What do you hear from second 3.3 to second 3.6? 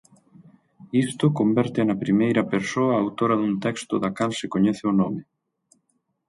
dun